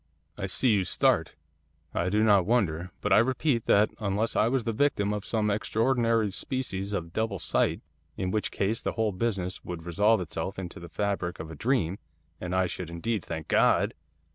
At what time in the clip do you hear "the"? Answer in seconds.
4.63-4.73, 8.81-8.93, 10.79-10.89